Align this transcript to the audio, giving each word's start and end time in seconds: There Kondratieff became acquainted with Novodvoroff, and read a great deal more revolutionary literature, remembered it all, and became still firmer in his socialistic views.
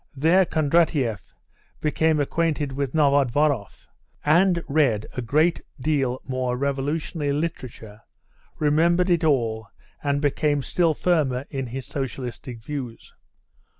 There 0.15 0.45
Kondratieff 0.47 1.21
became 1.79 2.19
acquainted 2.19 2.71
with 2.71 2.95
Novodvoroff, 2.95 3.85
and 4.25 4.63
read 4.67 5.05
a 5.13 5.21
great 5.21 5.61
deal 5.79 6.19
more 6.25 6.57
revolutionary 6.57 7.33
literature, 7.33 8.01
remembered 8.57 9.11
it 9.11 9.23
all, 9.23 9.67
and 10.03 10.19
became 10.19 10.63
still 10.63 10.95
firmer 10.95 11.45
in 11.51 11.67
his 11.67 11.85
socialistic 11.85 12.63
views. 12.63 13.13